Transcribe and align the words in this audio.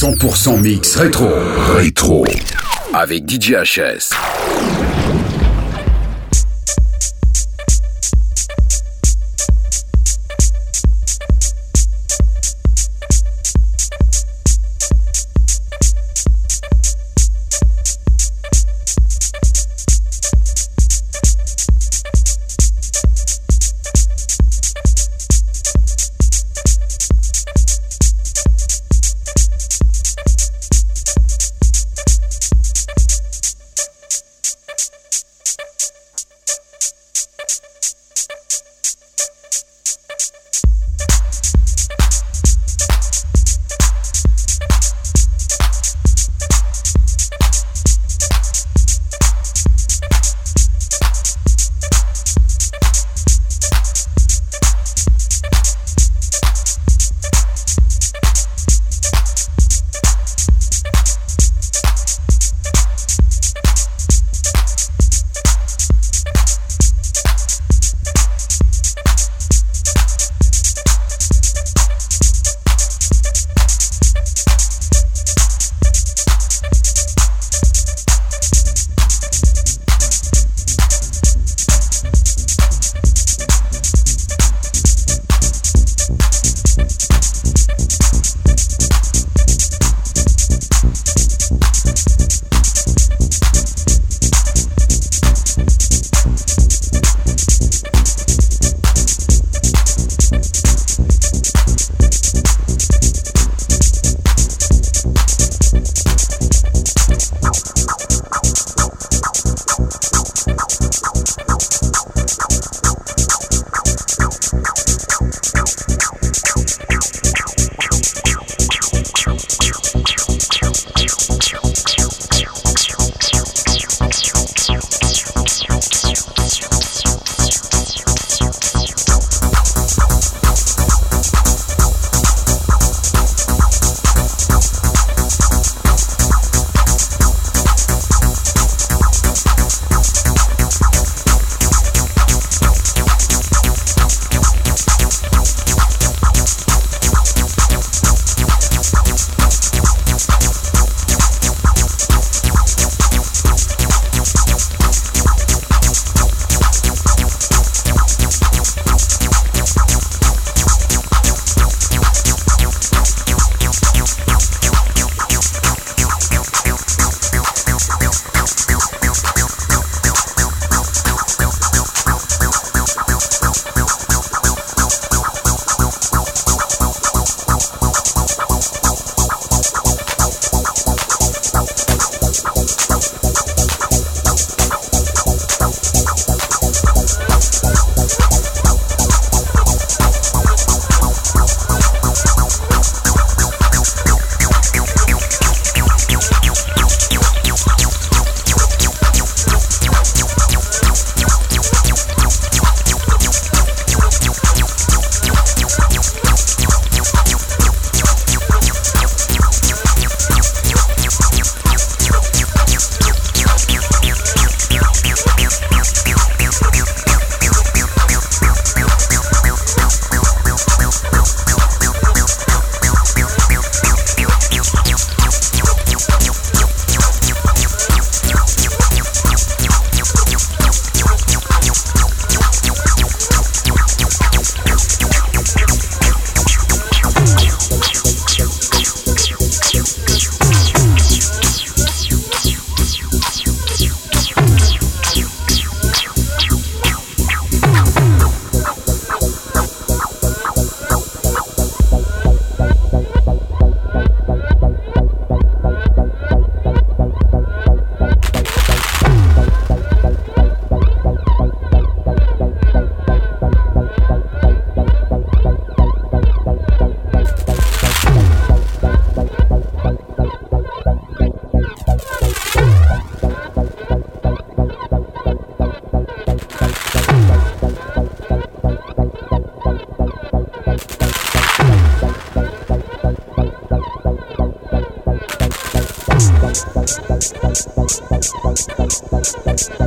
100% 0.00 0.60
mix 0.60 0.94
rétro. 0.94 1.26
Rétro. 1.74 2.24
Avec 2.94 3.28
DJ 3.28 3.54
HS. 3.64 4.14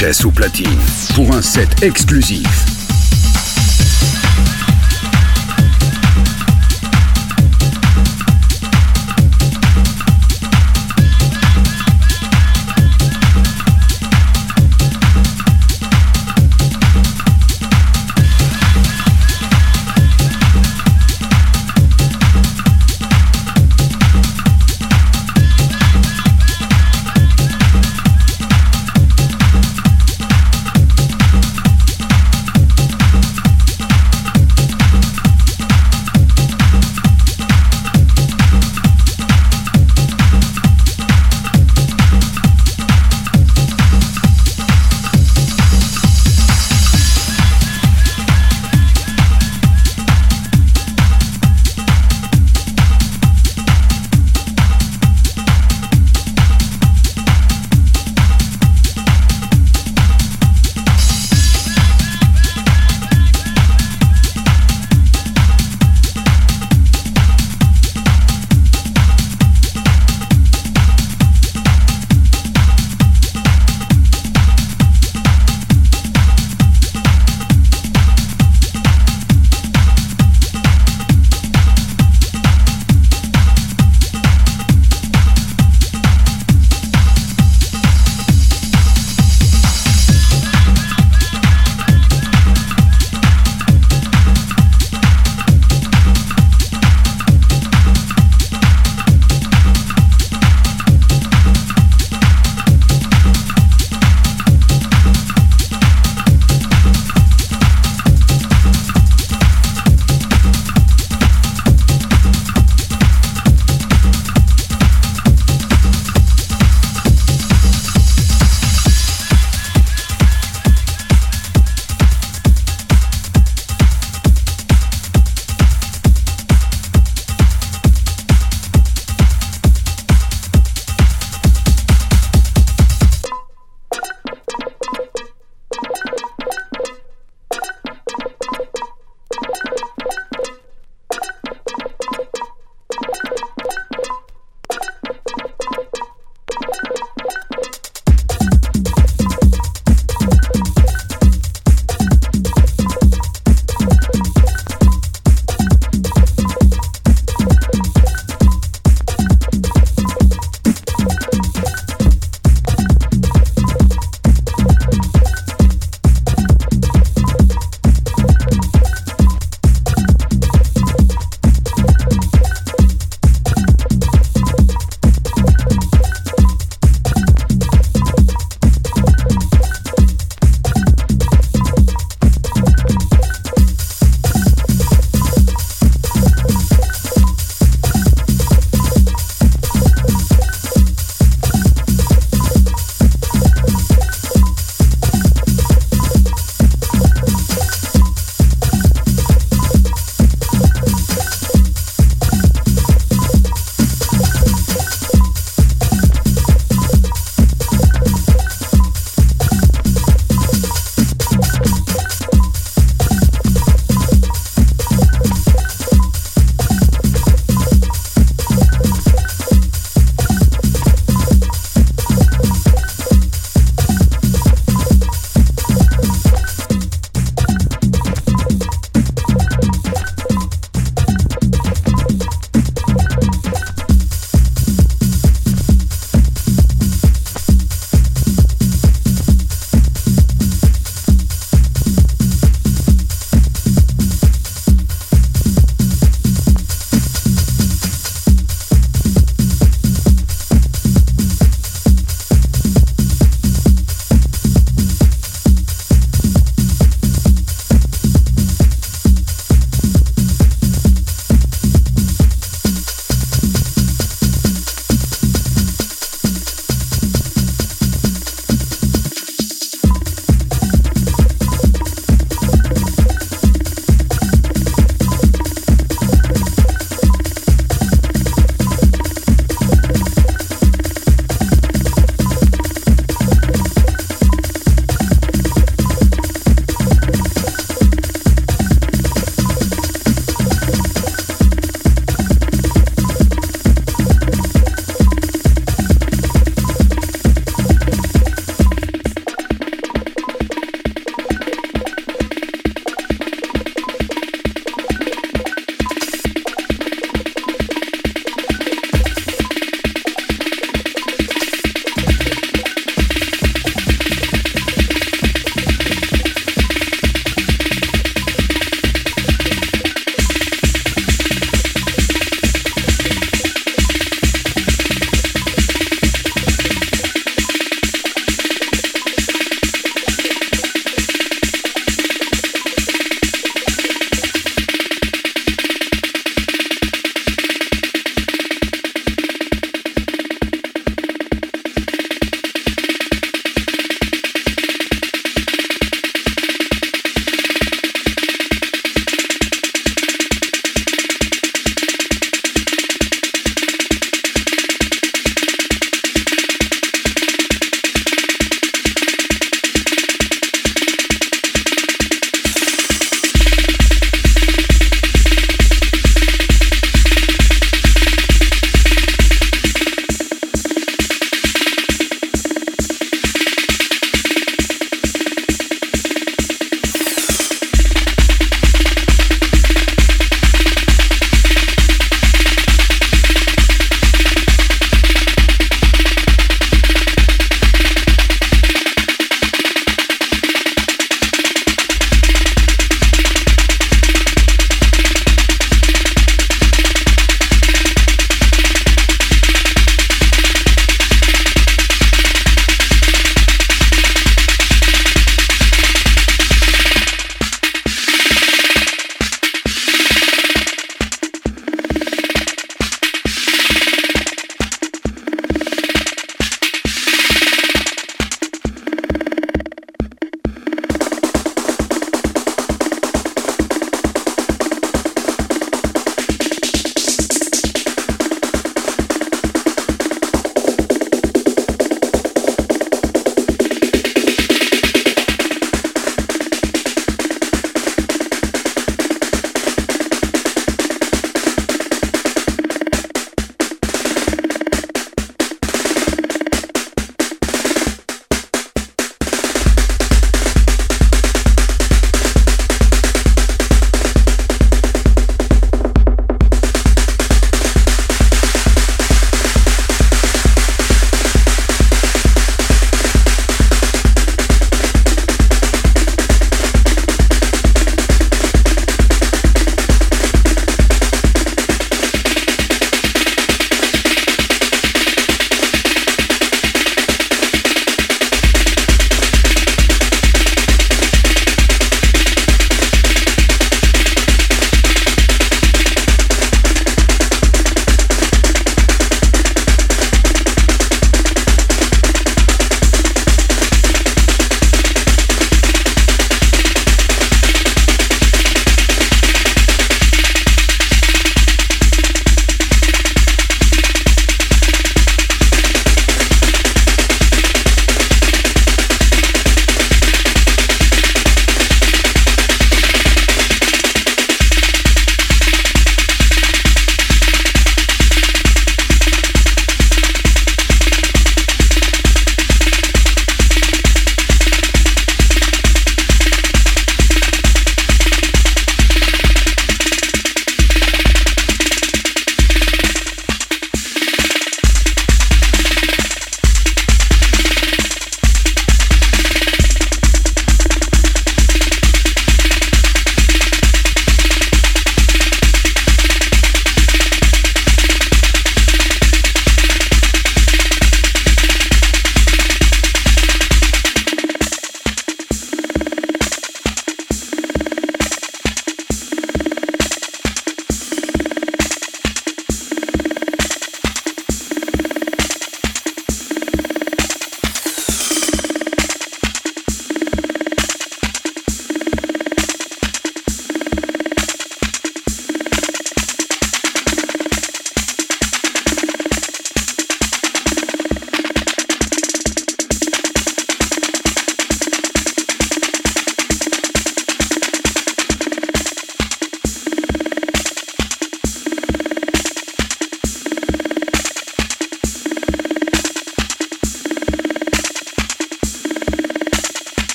HS 0.00 0.26
au 0.26 0.32
platine 0.32 0.80
pour 1.14 1.32
un 1.36 1.40
set 1.40 1.84
exclusif. 1.84 2.73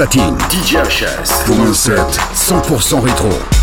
Platine. 0.00 0.38
Pour 1.44 1.60
un 1.60 1.74
set 1.74 2.18
100% 2.34 3.00
rétro. 3.00 3.59